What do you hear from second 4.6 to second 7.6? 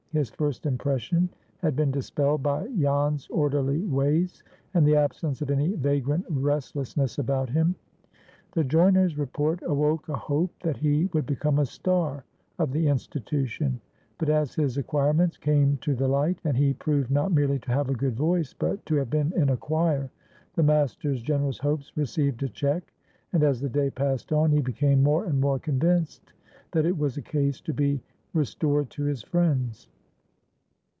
and the absence of any vagrant restlessness about